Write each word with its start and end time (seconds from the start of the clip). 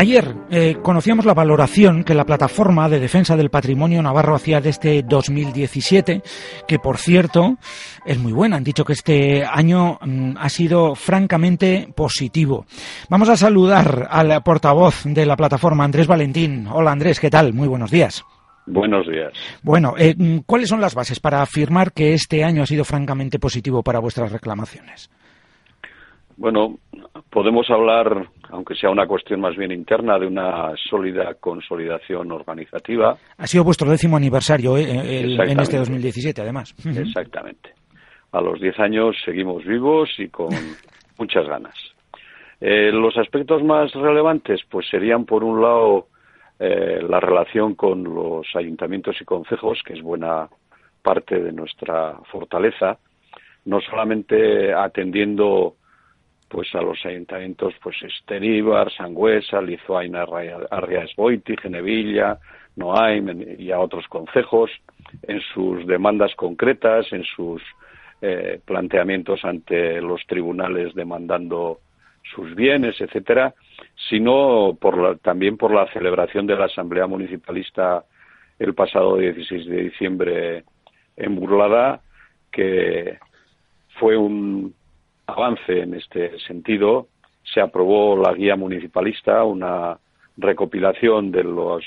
Ayer 0.00 0.32
eh, 0.48 0.76
conocíamos 0.80 1.24
la 1.24 1.34
valoración 1.34 2.04
que 2.04 2.14
la 2.14 2.24
plataforma 2.24 2.88
de 2.88 3.00
defensa 3.00 3.36
del 3.36 3.50
patrimonio 3.50 4.00
navarro 4.00 4.36
hacía 4.36 4.60
de 4.60 4.70
este 4.70 5.02
2017, 5.02 6.22
que 6.68 6.78
por 6.78 6.98
cierto 6.98 7.56
es 8.06 8.16
muy 8.16 8.30
buena. 8.30 8.54
Han 8.54 8.62
dicho 8.62 8.84
que 8.84 8.92
este 8.92 9.44
año 9.44 9.98
mm, 10.00 10.36
ha 10.38 10.48
sido 10.50 10.94
francamente 10.94 11.88
positivo. 11.96 12.64
Vamos 13.10 13.28
a 13.28 13.36
saludar 13.36 14.06
al 14.08 14.40
portavoz 14.44 15.02
de 15.02 15.26
la 15.26 15.36
plataforma, 15.36 15.82
Andrés 15.82 16.06
Valentín. 16.06 16.68
Hola 16.70 16.92
Andrés, 16.92 17.18
¿qué 17.18 17.28
tal? 17.28 17.52
Muy 17.52 17.66
buenos 17.66 17.90
días. 17.90 18.24
Buenos 18.66 19.04
días. 19.08 19.32
Bueno, 19.64 19.94
eh, 19.98 20.14
mm, 20.16 20.44
¿cuáles 20.46 20.68
son 20.68 20.80
las 20.80 20.94
bases 20.94 21.18
para 21.18 21.42
afirmar 21.42 21.90
que 21.92 22.12
este 22.12 22.44
año 22.44 22.62
ha 22.62 22.66
sido 22.66 22.84
francamente 22.84 23.40
positivo 23.40 23.82
para 23.82 23.98
vuestras 23.98 24.30
reclamaciones? 24.30 25.10
Bueno, 26.38 26.78
podemos 27.30 27.68
hablar, 27.68 28.28
aunque 28.50 28.76
sea 28.76 28.90
una 28.90 29.08
cuestión 29.08 29.40
más 29.40 29.56
bien 29.56 29.72
interna, 29.72 30.18
de 30.20 30.26
una 30.28 30.72
sólida 30.88 31.34
consolidación 31.34 32.30
organizativa. 32.30 33.16
Ha 33.36 33.46
sido 33.48 33.64
vuestro 33.64 33.90
décimo 33.90 34.16
aniversario 34.16 34.76
eh, 34.76 35.20
el- 35.20 35.40
en 35.40 35.58
este 35.60 35.78
2017, 35.78 36.40
además. 36.40 36.74
Exactamente. 36.96 37.70
A 38.30 38.40
los 38.40 38.60
10 38.60 38.78
años 38.78 39.16
seguimos 39.24 39.64
vivos 39.64 40.10
y 40.18 40.28
con 40.28 40.48
muchas 41.18 41.46
ganas. 41.48 41.74
Eh, 42.60 42.92
los 42.92 43.16
aspectos 43.18 43.62
más 43.64 43.92
relevantes, 43.92 44.60
pues 44.70 44.86
serían, 44.88 45.24
por 45.24 45.42
un 45.42 45.60
lado, 45.60 46.06
eh, 46.60 47.00
la 47.08 47.18
relación 47.18 47.74
con 47.74 48.04
los 48.04 48.46
ayuntamientos 48.54 49.16
y 49.20 49.24
concejos, 49.24 49.80
que 49.84 49.94
es 49.94 50.02
buena 50.02 50.48
parte 51.02 51.40
de 51.40 51.52
nuestra 51.52 52.14
fortaleza, 52.30 52.98
no 53.64 53.80
solamente 53.80 54.72
atendiendo 54.72 55.74
pues 56.48 56.74
a 56.74 56.80
los 56.82 57.04
ayuntamientos 57.04 57.74
pues 57.82 57.96
Esteribar, 58.02 58.90
Sangüesa, 58.92 59.60
Lizuaina, 59.60 60.24
Arriasboiti, 60.70 61.56
Genevilla, 61.56 62.38
Noaim 62.76 63.44
y 63.58 63.70
a 63.70 63.80
otros 63.80 64.06
concejos 64.08 64.70
en 65.22 65.40
sus 65.52 65.86
demandas 65.86 66.34
concretas, 66.36 67.12
en 67.12 67.24
sus 67.24 67.62
eh, 68.20 68.60
planteamientos 68.64 69.44
ante 69.44 70.00
los 70.00 70.24
tribunales 70.26 70.94
demandando 70.94 71.78
sus 72.34 72.54
bienes, 72.54 73.00
etcétera, 73.00 73.54
sino 74.08 74.76
por 74.80 74.98
la- 74.98 75.14
también 75.16 75.56
por 75.56 75.72
la 75.72 75.86
celebración 75.92 76.46
de 76.46 76.56
la 76.56 76.66
Asamblea 76.66 77.06
Municipalista 77.06 78.04
el 78.58 78.74
pasado 78.74 79.16
16 79.16 79.66
de 79.66 79.82
diciembre 79.84 80.64
en 81.16 81.36
Burlada, 81.36 82.00
que 82.50 83.18
fue 83.98 84.16
un 84.16 84.74
avance 85.28 85.80
en 85.80 85.94
este 85.94 86.38
sentido. 86.40 87.08
Se 87.44 87.60
aprobó 87.60 88.16
la 88.16 88.32
guía 88.32 88.56
municipalista, 88.56 89.44
una 89.44 89.98
recopilación 90.36 91.30
de 91.30 91.44
los 91.44 91.84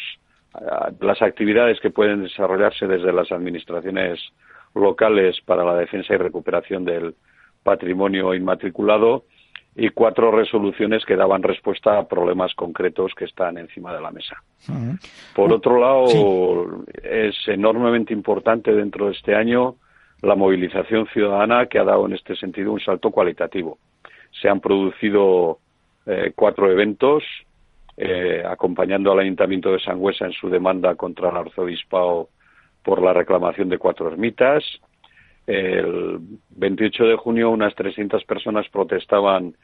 las 0.99 1.21
actividades 1.21 1.79
que 1.79 1.91
pueden 1.91 2.23
desarrollarse 2.23 2.85
desde 2.85 3.13
las 3.13 3.31
administraciones 3.31 4.19
locales 4.75 5.39
para 5.45 5.63
la 5.63 5.75
defensa 5.75 6.13
y 6.13 6.17
recuperación 6.17 6.83
del 6.83 7.15
patrimonio 7.63 8.33
inmatriculado 8.33 9.23
y 9.77 9.87
cuatro 9.91 10.29
resoluciones 10.29 11.05
que 11.05 11.15
daban 11.15 11.41
respuesta 11.41 11.97
a 11.97 12.05
problemas 12.05 12.53
concretos 12.53 13.13
que 13.15 13.23
están 13.23 13.57
encima 13.57 13.93
de 13.93 14.01
la 14.01 14.11
mesa. 14.11 14.43
Por 15.33 15.53
otro 15.53 15.79
lado, 15.79 16.07
Sí. 16.07 16.91
es 17.01 17.35
enormemente 17.47 18.11
importante 18.11 18.73
dentro 18.73 19.05
de 19.05 19.13
este 19.13 19.33
año 19.35 19.75
la 20.21 20.35
movilización 20.35 21.07
ciudadana 21.07 21.65
que 21.65 21.79
ha 21.79 21.83
dado 21.83 22.05
en 22.05 22.13
este 22.13 22.35
sentido 22.35 22.71
un 22.71 22.79
salto 22.79 23.11
cualitativo. 23.11 23.77
Se 24.41 24.47
han 24.49 24.59
producido 24.59 25.59
eh, 26.05 26.31
cuatro 26.35 26.71
eventos 26.71 27.23
eh, 27.97 28.43
acompañando 28.45 29.11
al 29.11 29.19
Ayuntamiento 29.19 29.71
de 29.71 29.79
Sangüesa 29.79 30.25
en 30.25 30.33
su 30.33 30.49
demanda 30.49 30.95
contra 30.95 31.29
el 31.29 31.37
arzobispado 31.37 32.29
por 32.83 33.01
la 33.01 33.13
reclamación 33.13 33.69
de 33.69 33.77
cuatro 33.77 34.07
ermitas. 34.07 34.63
El 35.45 36.19
28 36.51 37.03
de 37.05 37.15
junio 37.15 37.49
unas 37.49 37.75
300 37.75 38.23
personas 38.25 38.69
protestaban 38.69 39.55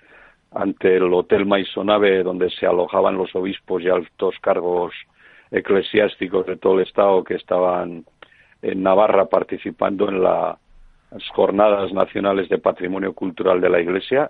ante 0.51 0.95
el 0.95 1.13
Hotel 1.13 1.45
Maisonave 1.45 2.23
donde 2.23 2.49
se 2.49 2.65
alojaban 2.65 3.15
los 3.15 3.35
obispos 3.35 3.81
y 3.83 3.89
altos 3.89 4.35
cargos 4.41 4.93
eclesiásticos 5.51 6.45
de 6.45 6.57
todo 6.57 6.75
el 6.79 6.87
Estado 6.87 7.23
que 7.23 7.35
estaban 7.35 8.05
en 8.67 8.83
Navarra 8.83 9.25
participando 9.25 10.09
en 10.09 10.21
la- 10.23 10.57
las 11.11 11.27
Jornadas 11.29 11.93
Nacionales 11.93 12.49
de 12.49 12.57
Patrimonio 12.57 13.13
Cultural 13.13 13.61
de 13.61 13.69
la 13.69 13.79
Iglesia. 13.79 14.29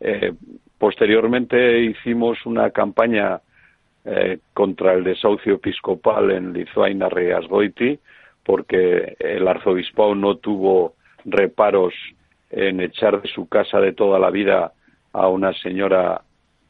Eh, 0.00 0.32
posteriormente 0.78 1.80
hicimos 1.80 2.44
una 2.46 2.70
campaña 2.70 3.40
eh, 4.08 4.38
contra 4.54 4.92
el 4.94 5.02
desahucio 5.02 5.54
episcopal 5.54 6.30
en 6.30 6.52
Lizuaina 6.52 7.08
Riasgoiti, 7.08 7.98
porque 8.44 9.16
el 9.18 9.48
arzobispado 9.48 10.14
no 10.14 10.36
tuvo 10.36 10.94
reparos 11.24 11.92
en 12.50 12.80
echar 12.80 13.20
de 13.20 13.28
su 13.28 13.48
casa 13.48 13.80
de 13.80 13.92
toda 13.92 14.20
la 14.20 14.30
vida 14.30 14.72
a 15.12 15.26
una 15.26 15.52
señora 15.54 16.20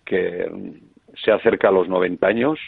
que 0.06 0.50
se 1.22 1.30
acerca 1.30 1.68
a 1.68 1.72
los 1.72 1.88
90 1.88 2.26
años. 2.26 2.58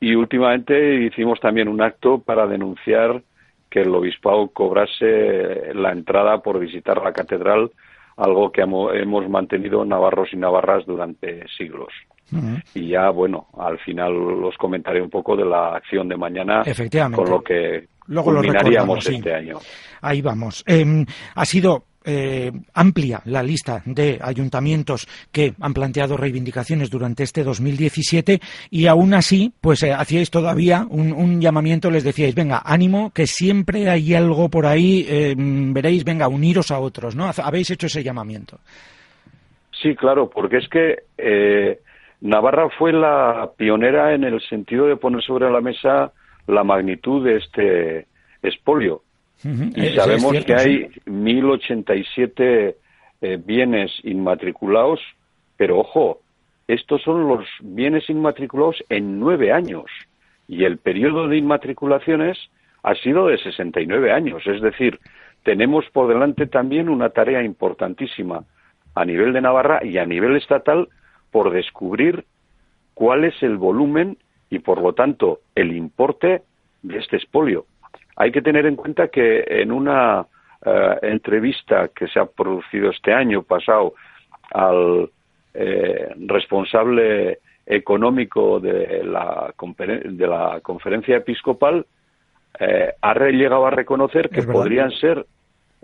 Y 0.00 0.14
últimamente 0.14 1.04
hicimos 1.04 1.40
también 1.40 1.68
un 1.68 1.80
acto 1.82 2.18
para 2.18 2.46
denunciar 2.46 3.22
que 3.70 3.80
el 3.82 3.94
obispado 3.94 4.48
cobrase 4.48 5.72
la 5.74 5.92
entrada 5.92 6.38
por 6.38 6.58
visitar 6.58 7.02
la 7.02 7.12
catedral, 7.12 7.70
algo 8.16 8.52
que 8.52 8.62
hemo- 8.62 8.92
hemos 8.94 9.28
mantenido 9.28 9.84
navarros 9.84 10.28
y 10.32 10.36
navarras 10.36 10.84
durante 10.86 11.46
siglos. 11.56 11.88
Y 12.74 12.88
ya, 12.88 13.10
bueno, 13.10 13.46
al 13.58 13.78
final 13.80 14.12
os 14.44 14.56
comentaré 14.56 15.00
un 15.02 15.10
poco 15.10 15.36
de 15.36 15.44
la 15.44 15.76
acción 15.76 16.08
de 16.08 16.16
mañana 16.16 16.62
Efectivamente. 16.64 17.22
con 17.22 17.30
lo 17.30 17.42
que 17.42 17.86
Luego 18.06 18.32
lo 18.32 18.38
culminaríamos 18.40 19.04
sí. 19.04 19.16
este 19.16 19.34
año. 19.34 19.58
Ahí 20.00 20.20
vamos. 20.22 20.64
Eh, 20.66 21.04
ha 21.34 21.44
sido 21.44 21.84
eh, 22.04 22.52
amplia 22.74 23.20
la 23.24 23.42
lista 23.42 23.82
de 23.84 24.18
ayuntamientos 24.22 25.06
que 25.32 25.54
han 25.60 25.74
planteado 25.74 26.16
reivindicaciones 26.16 26.90
durante 26.90 27.22
este 27.22 27.44
2017 27.44 28.40
y 28.70 28.86
aún 28.86 29.14
así, 29.14 29.52
pues 29.60 29.82
eh, 29.82 29.92
hacíais 29.92 30.30
todavía 30.30 30.86
un, 30.88 31.40
llamamiento, 31.40 31.90
les 31.90 32.04
decíais, 32.04 32.34
venga, 32.34 32.62
ánimo, 32.64 33.10
que 33.14 33.26
siempre 33.26 33.88
hay 33.88 34.14
algo 34.14 34.48
por 34.48 34.66
ahí, 34.66 35.06
eh, 35.08 35.34
veréis, 35.36 36.04
venga, 36.04 36.28
uniros 36.28 36.70
a 36.70 36.78
otros, 36.78 37.16
¿no? 37.16 37.30
Habéis 37.42 37.70
hecho 37.70 37.86
ese 37.86 38.02
llamamiento. 38.02 38.58
Sí, 39.82 39.94
claro, 39.94 40.30
porque 40.30 40.58
es 40.58 40.68
que 40.68 41.02
eh, 41.18 41.80
Navarra 42.20 42.68
fue 42.70 42.92
la 42.92 43.50
pionera 43.56 44.14
en 44.14 44.24
el 44.24 44.40
sentido 44.40 44.86
de 44.86 44.96
poner 44.96 45.22
sobre 45.22 45.50
la 45.50 45.60
mesa 45.60 46.12
la 46.46 46.64
magnitud 46.64 47.24
de 47.24 47.36
este 47.36 48.06
expolio. 48.42 49.02
Y 49.42 49.86
Es- 49.86 49.94
sabemos 49.96 50.30
cierto, 50.32 50.46
que 50.46 50.54
hay 50.54 50.88
1087 51.06 52.76
eh, 53.20 53.38
bienes 53.44 53.90
inmatriculados, 54.02 55.00
pero 55.56 55.78
ojo, 55.78 56.20
estos 56.68 57.02
son 57.02 57.28
los 57.28 57.46
bienes 57.60 58.08
inmatriculados 58.10 58.82
en 58.88 59.18
nueve 59.18 59.52
años 59.52 59.84
y 60.48 60.64
el 60.64 60.78
periodo 60.78 61.28
de 61.28 61.36
inmatriculaciones 61.38 62.38
ha 62.82 62.94
sido 62.96 63.28
de 63.28 63.38
69 63.38 64.12
años. 64.12 64.46
Es 64.46 64.60
decir, 64.60 64.98
tenemos 65.42 65.84
por 65.92 66.08
delante 66.08 66.46
también 66.46 66.88
una 66.88 67.10
tarea 67.10 67.42
importantísima 67.42 68.44
a 68.94 69.04
nivel 69.04 69.32
de 69.32 69.40
Navarra 69.40 69.84
y 69.84 69.98
a 69.98 70.06
nivel 70.06 70.36
estatal 70.36 70.88
por 71.30 71.50
descubrir 71.50 72.24
cuál 72.94 73.24
es 73.24 73.34
el 73.42 73.56
volumen 73.56 74.16
y, 74.50 74.60
por 74.60 74.80
lo 74.80 74.92
tanto, 74.92 75.40
el 75.54 75.74
importe 75.76 76.42
de 76.82 76.98
este 76.98 77.16
expolio. 77.16 77.66
Hay 78.16 78.30
que 78.30 78.42
tener 78.42 78.66
en 78.66 78.76
cuenta 78.76 79.08
que 79.08 79.44
en 79.46 79.72
una 79.72 80.26
eh, 80.64 80.98
entrevista 81.02 81.88
que 81.88 82.08
se 82.08 82.18
ha 82.18 82.26
producido 82.26 82.90
este 82.90 83.12
año 83.12 83.42
pasado 83.42 83.94
al 84.52 85.10
eh, 85.52 86.14
responsable 86.26 87.38
económico 87.66 88.60
de 88.60 89.02
la, 89.04 89.52
de 89.56 90.26
la 90.26 90.60
conferencia 90.62 91.16
episcopal, 91.16 91.86
eh, 92.60 92.92
ha 93.00 93.14
llegado 93.30 93.66
a 93.66 93.70
reconocer 93.70 94.28
que 94.28 94.42
podrían 94.42 94.90
ser, 94.92 95.26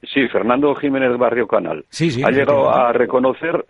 sí, 0.02 0.28
Fernando 0.28 0.74
Jiménez 0.74 1.16
Barrio 1.18 1.48
Canal, 1.48 1.84
Sí, 1.88 2.10
sí, 2.10 2.22
ha 2.22 2.30
llegado 2.30 2.70
a 2.70 2.92
reconocer 2.92 3.64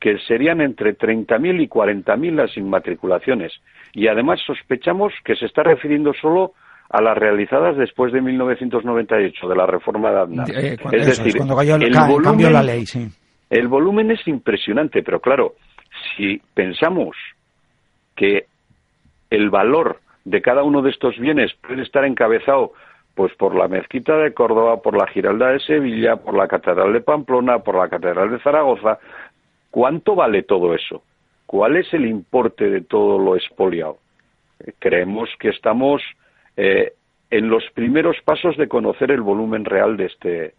que 0.00 0.18
serían 0.20 0.62
entre 0.62 0.96
30.000 0.96 1.62
y 1.62 1.68
40.000 1.68 2.34
las 2.34 2.56
inmatriculaciones. 2.56 3.52
Y 3.92 4.08
además 4.08 4.40
sospechamos 4.46 5.12
que 5.24 5.36
se 5.36 5.44
está 5.44 5.62
refiriendo 5.62 6.14
solo 6.14 6.54
a 6.90 7.00
las 7.00 7.16
realizadas 7.16 7.76
después 7.76 8.12
de 8.12 8.20
1998, 8.20 9.48
de 9.48 9.56
la 9.56 9.66
reforma 9.66 10.10
de 10.10 10.20
Aznar. 10.20 10.50
Eh, 10.50 10.76
cuando, 10.80 10.98
es 10.98 11.06
decir, 11.06 11.36
cuando 11.36 11.56
cayó- 11.56 11.76
el 11.76 11.92
cambió 11.92 12.16
volumen- 12.18 12.52
la 12.52 12.62
ley, 12.62 12.84
sí. 12.86 13.08
el 13.48 13.68
volumen 13.68 14.10
es 14.10 14.26
impresionante, 14.26 15.02
pero 15.02 15.20
claro, 15.20 15.54
si 16.16 16.40
pensamos 16.54 17.16
que 18.16 18.46
el 19.30 19.50
valor 19.50 20.00
de 20.24 20.42
cada 20.42 20.62
uno 20.64 20.82
de 20.82 20.90
estos 20.90 21.16
bienes 21.18 21.52
puede 21.66 21.82
estar 21.82 22.04
encabezado 22.04 22.72
pues 23.14 23.34
por 23.34 23.54
la 23.54 23.68
mezquita 23.68 24.16
de 24.16 24.32
Córdoba, 24.32 24.80
por 24.82 24.96
la 24.96 25.06
Giralda 25.08 25.48
de 25.50 25.60
Sevilla, 25.60 26.16
por 26.16 26.34
la 26.36 26.48
Catedral 26.48 26.92
de 26.92 27.00
Pamplona, 27.00 27.58
por 27.58 27.76
la 27.76 27.88
Catedral 27.88 28.30
de 28.30 28.38
Zaragoza. 28.40 28.98
¿Cuánto 29.70 30.14
vale 30.14 30.42
todo 30.42 30.74
eso? 30.74 31.02
¿Cuál 31.46 31.76
es 31.76 31.92
el 31.92 32.06
importe 32.06 32.70
de 32.70 32.80
todo 32.82 33.18
lo 33.18 33.36
expoliado? 33.36 33.98
Creemos 34.78 35.28
que 35.38 35.48
estamos 35.50 36.02
eh, 36.62 36.92
en 37.30 37.48
los 37.48 37.64
primeros 37.72 38.16
pasos 38.22 38.54
de 38.58 38.68
conocer 38.68 39.10
el 39.10 39.22
volumen 39.22 39.64
real 39.64 39.96
de 39.96 40.04
este, 40.06 40.54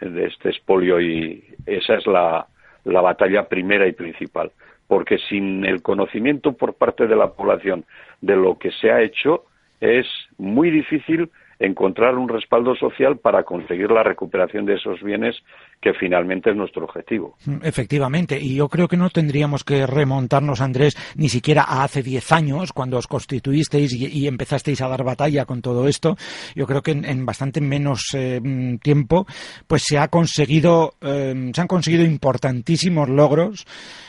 este 0.00 0.48
expolio 0.48 1.00
y 1.00 1.44
esa 1.66 1.94
es 1.94 2.06
la 2.06 2.46
batalla 2.84 3.48
primera 3.48 3.86
y 3.86 3.92
principal. 3.92 4.50
Porque 4.88 5.18
sin 5.28 5.64
el 5.64 5.82
conocimiento 5.82 6.52
por 6.52 6.74
parte 6.74 7.06
de 7.06 7.14
la 7.14 7.32
población 7.32 7.84
de 8.20 8.34
lo 8.34 8.58
que 8.58 8.72
se 8.72 8.90
ha 8.90 9.02
hecho, 9.02 9.44
es 9.80 10.06
muy 10.36 10.70
difícil 10.70 11.30
encontrar 11.60 12.16
un 12.16 12.28
respaldo 12.28 12.74
social 12.74 13.18
para 13.18 13.44
conseguir 13.44 13.90
la 13.90 14.02
recuperación 14.02 14.66
de 14.66 14.74
esos 14.74 15.00
bienes 15.02 15.42
que 15.80 15.92
finalmente 15.94 16.50
es 16.50 16.56
nuestro 16.56 16.84
objetivo. 16.84 17.36
Efectivamente, 17.62 18.38
y 18.40 18.56
yo 18.56 18.68
creo 18.68 18.88
que 18.88 18.96
no 18.96 19.10
tendríamos 19.10 19.62
que 19.62 19.86
remontarnos, 19.86 20.60
Andrés, 20.60 20.96
ni 21.14 21.28
siquiera 21.28 21.62
a 21.62 21.84
hace 21.84 22.02
diez 22.02 22.32
años, 22.32 22.72
cuando 22.72 22.98
os 22.98 23.06
constituisteis 23.06 23.92
y, 23.92 24.26
empezasteis 24.26 24.80
a 24.80 24.88
dar 24.88 25.04
batalla 25.04 25.44
con 25.44 25.62
todo 25.62 25.86
esto. 25.86 26.16
Yo 26.54 26.66
creo 26.66 26.82
que 26.82 26.92
en, 26.92 27.26
bastante 27.26 27.60
menos 27.60 28.08
eh, 28.14 28.40
tiempo, 28.82 29.26
pues 29.66 29.82
se 29.84 29.98
ha 29.98 30.08
conseguido, 30.08 30.94
eh, 31.00 31.50
se 31.54 31.60
han 31.60 31.68
conseguido 31.68 32.04
importantísimos 32.04 33.08
logros 33.08 33.66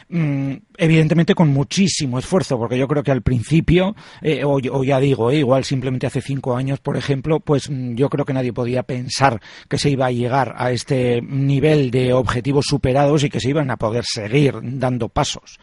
Mm, 0.10 0.54
evidentemente 0.78 1.36
con 1.36 1.50
muchísimo 1.50 2.18
esfuerzo, 2.18 2.58
porque 2.58 2.78
yo 2.78 2.88
creo 2.88 3.04
que 3.04 3.12
al 3.12 3.24
principio, 3.24 3.94
eh, 4.22 4.42
o, 4.46 4.60
ya 4.84 5.00
digo, 5.02 5.32
eh, 5.32 5.40
igual 5.40 5.66
simplemente 5.66 6.08
hace 6.08 6.22
cinco 6.22 6.56
años, 6.56 6.80
por 6.80 6.96
ejemplo, 6.96 7.42
pues 7.42 7.70
mm, 7.70 7.96
yo 7.96 8.10
creo 8.10 8.24
que 8.24 8.32
nadie 8.34 8.54
podía 8.54 8.84
pensar 8.84 9.42
que 9.68 9.78
se 9.78 9.90
iba 9.90 10.06
a 10.06 10.12
llegar 10.12 10.56
a 10.58 10.72
este 10.72 11.22
nivel 11.22 11.57
de 11.62 12.14
objetivos 12.14 12.66
superados 12.68 13.24
y 13.24 13.30
que 13.30 13.40
se 13.40 13.50
iban 13.50 13.72
a 13.72 13.78
poder 13.78 14.04
seguir 14.04 14.54
dando 14.62 15.10
pasos. 15.10 15.60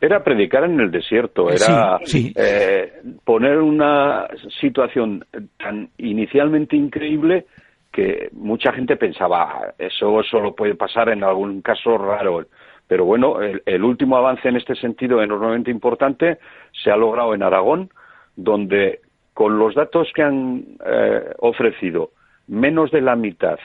Era 0.00 0.24
predicar 0.24 0.64
en 0.64 0.80
el 0.80 0.90
desierto, 0.90 1.50
era 1.50 1.98
eh, 2.14 2.92
poner 3.22 3.58
una 3.58 4.28
situación 4.60 5.26
tan 5.58 5.90
inicialmente 5.98 6.74
increíble 6.74 7.44
que 7.92 8.30
mucha 8.32 8.72
gente 8.72 8.96
pensaba, 8.96 9.74
eso 9.78 10.22
solo 10.22 10.54
puede 10.54 10.74
pasar 10.74 11.10
en 11.10 11.22
algún 11.22 11.60
caso 11.60 11.98
raro. 11.98 12.46
Pero 12.86 13.04
bueno, 13.04 13.40
el, 13.40 13.84
último 13.84 14.16
avance 14.16 14.48
en 14.48 14.56
este 14.56 14.74
sentido 14.74 15.22
enormemente 15.22 15.70
importante 15.70 16.38
se 16.82 16.90
ha 16.90 16.96
logrado 16.96 17.34
en 17.34 17.42
Aragón, 17.42 17.90
donde 18.36 19.00
con 19.34 19.58
los 19.58 19.74
datos 19.74 20.08
que 20.14 20.22
han 20.22 20.64
eh, 20.84 21.34
ofrecido, 21.38 22.10
menos 22.46 22.90
de 22.90 23.00
la 23.00 23.16
mitad 23.16 23.58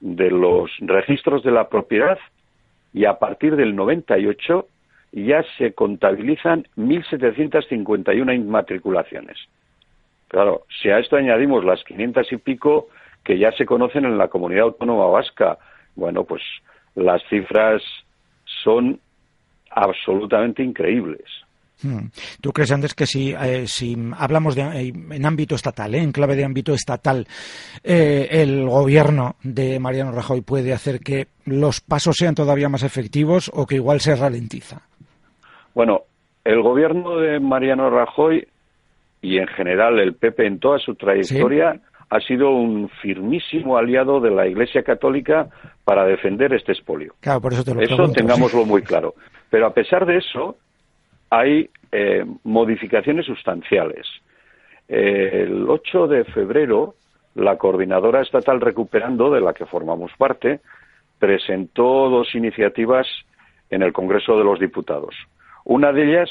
de 0.00 0.30
los 0.30 0.70
registros 0.80 1.42
de 1.42 1.50
la 1.50 1.68
propiedad 1.68 2.18
y 2.92 3.04
a 3.04 3.18
partir 3.18 3.56
del 3.56 3.76
98 3.76 4.66
ya 5.12 5.44
se 5.58 5.72
contabilizan 5.72 6.66
1.751 6.76 8.34
inmatriculaciones. 8.34 9.36
Claro, 10.28 10.62
si 10.80 10.90
a 10.90 10.98
esto 10.98 11.16
añadimos 11.16 11.64
las 11.64 11.82
500 11.84 12.32
y 12.32 12.36
pico 12.36 12.88
que 13.24 13.38
ya 13.38 13.52
se 13.52 13.66
conocen 13.66 14.04
en 14.04 14.16
la 14.16 14.28
comunidad 14.28 14.64
autónoma 14.64 15.06
vasca, 15.06 15.58
bueno, 15.96 16.24
pues 16.24 16.42
las 16.94 17.22
cifras 17.28 17.82
son 18.62 19.00
absolutamente 19.70 20.62
increíbles. 20.62 21.26
Hmm. 21.82 22.08
¿Tú 22.40 22.52
crees, 22.52 22.72
Andrés, 22.72 22.94
que 22.94 23.06
si, 23.06 23.32
eh, 23.32 23.66
si 23.66 23.96
hablamos 24.16 24.54
de, 24.54 24.62
eh, 24.62 24.92
en 25.10 25.26
ámbito 25.26 25.54
estatal, 25.54 25.94
eh, 25.94 25.98
en 25.98 26.12
clave 26.12 26.36
de 26.36 26.44
ámbito 26.44 26.74
estatal, 26.74 27.26
el 27.82 28.68
gobierno 28.68 29.36
de 29.42 29.78
Mariano 29.78 30.12
Rajoy 30.12 30.42
puede 30.42 30.72
hacer 30.72 31.00
que 31.00 31.28
los 31.46 31.80
pasos 31.80 32.16
sean 32.16 32.34
todavía 32.34 32.68
más 32.68 32.82
efectivos 32.82 33.50
o 33.54 33.66
que 33.66 33.76
igual 33.76 34.00
se 34.00 34.14
ralentiza? 34.14 34.82
Bueno, 35.74 36.02
el 36.44 36.62
gobierno 36.62 37.18
de 37.18 37.40
Mariano 37.40 37.90
Rajoy 37.90 38.46
y 39.22 39.38
en 39.38 39.46
general 39.48 39.98
el 39.98 40.14
PP 40.14 40.46
en 40.46 40.58
toda 40.58 40.78
su 40.78 40.94
trayectoria 40.94 41.80
ha 42.10 42.20
sido 42.20 42.50
un 42.50 42.88
firmísimo 42.88 43.78
aliado 43.78 44.20
de 44.20 44.30
la 44.30 44.46
Iglesia 44.46 44.82
Católica 44.82 45.48
para 45.84 46.04
defender 46.04 46.52
este 46.52 46.72
expolio. 46.72 47.14
Claro, 47.20 47.40
por 47.40 47.52
eso 47.52 47.64
te 47.64 47.74
lo 47.74 47.80
Eso 47.80 48.10
tengámoslo 48.10 48.64
muy 48.64 48.82
claro. 48.82 49.14
Pero 49.48 49.66
a 49.66 49.74
pesar 49.74 50.06
de 50.06 50.18
eso, 50.18 50.56
hay 51.30 51.70
eh, 51.92 52.24
modificaciones 52.44 53.26
sustanciales. 53.26 54.06
el 54.88 55.68
8 55.68 56.08
de 56.08 56.24
febrero, 56.24 56.94
la 57.34 57.56
Coordinadora 57.56 58.22
Estatal 58.22 58.60
Recuperando, 58.60 59.30
de 59.30 59.40
la 59.40 59.54
que 59.54 59.66
formamos 59.66 60.10
parte, 60.18 60.60
presentó 61.18 62.08
dos 62.08 62.34
iniciativas 62.34 63.06
en 63.70 63.82
el 63.82 63.92
Congreso 63.92 64.36
de 64.36 64.44
los 64.44 64.58
Diputados. 64.58 65.14
Una 65.64 65.92
de 65.92 66.04
ellas 66.04 66.30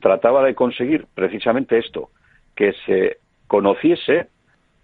trataba 0.00 0.44
de 0.44 0.54
conseguir 0.54 1.06
precisamente 1.14 1.78
esto, 1.78 2.10
que 2.54 2.72
se 2.86 3.18
conociese 3.46 4.28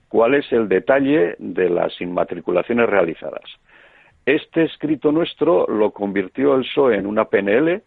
cuál 0.09 0.35
es 0.35 0.51
el 0.53 0.69
detalle 0.69 1.37
de 1.39 1.71
las 1.71 1.99
inmatriculaciones 2.01 2.89
realizadas. 2.89 3.45
Este 4.27 4.65
escrito 4.65 5.13
nuestro 5.13 5.67
lo 5.67 5.91
convirtió 5.91 6.55
el 6.55 6.63
PSOE 6.63 6.97
en 6.97 7.07
una 7.07 7.27
PNL, 7.27 7.83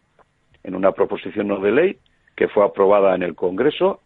en 0.64 0.74
una 0.74 0.92
proposición 0.92 1.48
no 1.48 1.58
de 1.60 1.72
ley, 1.72 1.98
que 2.36 2.48
fue 2.48 2.64
aprobada 2.64 3.14
en 3.14 3.22
el 3.22 3.34
Congreso 3.34 4.00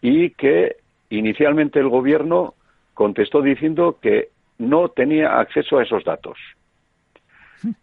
y 0.00 0.30
que 0.30 0.76
inicialmente 1.10 1.78
el 1.78 1.88
Gobierno 1.88 2.54
contestó 2.94 3.42
diciendo 3.42 3.98
que 4.00 4.28
no 4.58 4.88
tenía 4.88 5.38
acceso 5.38 5.78
a 5.78 5.82
esos 5.82 6.04
datos. 6.04 6.38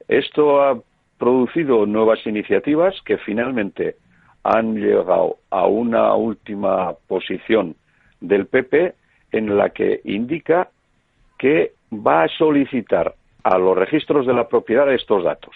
Esto 0.07 0.62
ha 0.62 0.80
producido 1.18 1.86
nuevas 1.86 2.25
iniciativas 2.25 2.95
que 3.06 3.18
finalmente 3.18 3.95
han 4.44 4.75
llegado 4.75 5.38
a 5.50 5.68
una 5.68 6.15
última 6.15 6.94
posición 7.07 7.75
del 8.19 8.48
PP 8.48 8.94
en 9.31 9.57
la 9.57 9.69
que 9.69 10.01
indica 10.04 10.69
que 11.38 11.74
va 11.94 12.24
a 12.24 12.27
solicitar 12.27 13.15
a 13.44 13.57
los 13.57 13.77
registros 13.77 14.25
de 14.25 14.33
la 14.33 14.48
propiedad 14.48 14.92
estos 14.94 15.24
datos. 15.24 15.56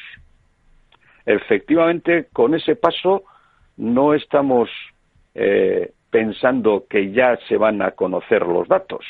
Efectivamente, 1.28 2.28
con 2.32 2.56
ese 2.56 2.78
paso 2.78 3.26
no 3.76 4.14
estamos 4.14 4.70
eh, 5.36 5.92
pensando 6.10 6.86
que 6.90 7.12
ya 7.12 7.38
se 7.50 7.58
van 7.58 7.82
a 7.82 7.92
conocer 7.92 8.44
los 8.44 8.66
datos, 8.70 9.06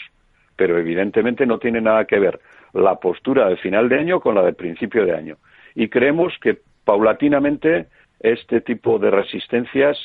pero 0.56 0.80
evidentemente 0.80 1.46
no 1.46 1.60
tiene 1.60 1.80
nada 1.80 2.06
que 2.06 2.18
ver 2.18 2.40
la 2.74 2.96
postura 2.96 3.48
de 3.48 3.58
final 3.58 3.88
de 3.88 4.00
año 4.00 4.20
con 4.20 4.34
la 4.34 4.42
de 4.42 4.54
principio 4.54 5.06
de 5.06 5.14
año. 5.14 5.38
Y 5.76 5.90
creemos 5.90 6.34
que 6.42 6.58
paulatinamente 6.86 7.86
este 8.20 8.62
tipo 8.62 8.98
de 8.98 9.12
resistencias 9.12 9.96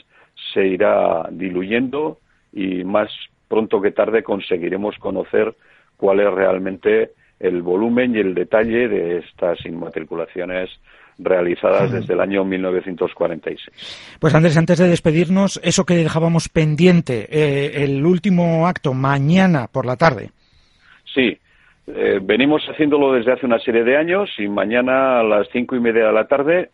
se 0.52 0.66
irá 0.66 1.26
diluyendo 1.31 2.19
y 2.52 2.85
más 2.85 3.11
pronto 3.49 3.81
que 3.81 3.90
tarde 3.90 4.23
conseguiremos 4.23 4.99
conocer 4.99 5.54
cuál 5.97 6.21
es 6.21 6.31
realmente 6.31 7.12
el 7.42 7.61
volumen 7.61 8.14
y 8.14 8.20
el 8.20 8.34
detalle 8.34 8.88
de 8.88 9.18
estas 9.18 9.64
inmatriculaciones 9.66 10.70
realizadas 11.18 11.92
desde 11.92 12.14
el 12.14 12.20
año 12.20 12.44
1946. 12.44 14.18
Pues 14.18 14.34
Andrés, 14.34 14.56
antes 14.56 14.78
de 14.78 14.88
despedirnos, 14.88 15.61
eso 15.62 15.84
que 15.84 15.94
dejábamos 15.94 16.49
pendiente, 16.49 17.26
eh, 17.30 17.84
el 17.84 18.06
último 18.06 18.66
acto 18.66 18.94
mañana 18.94 19.66
por 19.70 19.84
la 19.84 19.96
tarde. 19.96 20.30
Sí, 21.12 21.37
eh, 21.88 22.20
venimos 22.22 22.62
haciéndolo 22.68 23.12
desde 23.12 23.32
hace 23.32 23.44
una 23.44 23.58
serie 23.58 23.84
de 23.84 23.96
años 23.96 24.30
y 24.38 24.49
mañana 24.49 25.20
a 25.20 25.22
las 25.25 25.49
cinco 25.52 25.76
y 25.76 25.80
media 25.80 26.06
de 26.06 26.12
la 26.12 26.28
tarde 26.28 26.70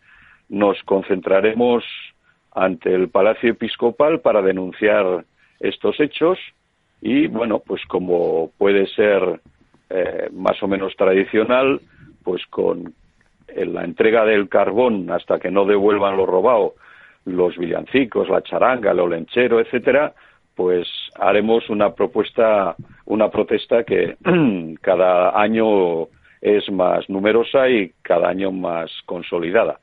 nos 0.49 0.81
concentraremos 0.83 1.83
ante 2.53 2.93
el 2.93 3.09
Palacio 3.09 3.51
Episcopal 3.51 4.21
para 4.21 4.41
denunciar 4.41 5.25
estos 5.59 5.99
hechos 5.99 6.37
y 7.01 7.27
bueno, 7.27 7.59
pues 7.59 7.81
como 7.87 8.51
puede 8.57 8.87
ser 8.87 9.41
eh, 9.89 10.29
más 10.33 10.61
o 10.61 10.67
menos 10.67 10.95
tradicional, 10.95 11.81
pues 12.23 12.45
con 12.47 12.93
la 13.55 13.83
entrega 13.83 14.25
del 14.25 14.47
carbón 14.47 15.09
hasta 15.11 15.39
que 15.39 15.49
no 15.49 15.65
devuelvan 15.65 16.17
lo 16.17 16.25
robado, 16.25 16.75
los 17.25 17.57
villancicos, 17.57 18.29
la 18.29 18.41
charanga, 18.41 18.91
el 18.91 18.99
olenchero, 18.99 19.59
etcétera, 19.59 20.13
pues 20.55 20.87
haremos 21.15 21.69
una 21.69 21.93
propuesta, 21.93 22.75
una 23.05 23.29
protesta 23.29 23.83
que 23.83 24.17
cada 24.81 25.39
año 25.39 26.07
es 26.41 26.69
más 26.71 27.09
numerosa 27.09 27.69
y 27.69 27.93
cada 28.01 28.29
año 28.29 28.51
más 28.51 28.91
consolidada. 29.05 29.79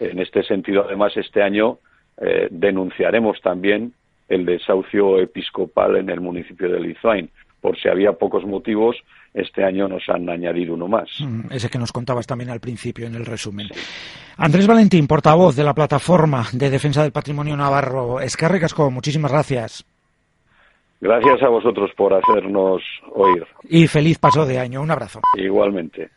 En 0.00 0.18
este 0.18 0.42
sentido, 0.42 0.84
además, 0.86 1.16
este 1.16 1.42
año 1.42 1.78
eh, 2.18 2.48
denunciaremos 2.50 3.40
también 3.40 3.92
el 4.28 4.44
desahucio 4.44 5.18
episcopal 5.18 5.96
en 5.96 6.10
el 6.10 6.20
municipio 6.20 6.70
de 6.70 6.80
Lizuain, 6.80 7.30
por 7.60 7.78
si 7.78 7.88
había 7.88 8.12
pocos 8.12 8.44
motivos, 8.44 8.96
este 9.34 9.64
año 9.64 9.88
nos 9.88 10.08
han 10.08 10.28
añadido 10.28 10.74
uno 10.74 10.88
más. 10.88 11.08
Mm, 11.20 11.52
ese 11.52 11.68
que 11.68 11.78
nos 11.78 11.92
contabas 11.92 12.26
también 12.26 12.50
al 12.50 12.60
principio 12.60 13.06
en 13.06 13.14
el 13.14 13.26
resumen. 13.26 13.68
Andrés 14.38 14.66
Valentín, 14.66 15.06
portavoz 15.06 15.56
de 15.56 15.64
la 15.64 15.74
plataforma 15.74 16.44
de 16.52 16.70
defensa 16.70 17.02
del 17.02 17.12
patrimonio 17.12 17.56
navarro. 17.56 18.20
Escarre 18.20 18.60
Casco, 18.60 18.90
muchísimas 18.90 19.32
gracias. 19.32 19.84
Gracias 21.00 21.42
a 21.42 21.48
vosotros 21.48 21.90
por 21.96 22.14
hacernos 22.14 22.82
oír. 23.12 23.46
Y 23.68 23.86
feliz 23.86 24.18
paso 24.18 24.46
de 24.46 24.58
año. 24.58 24.80
Un 24.80 24.90
abrazo. 24.90 25.20
Igualmente. 25.36 26.10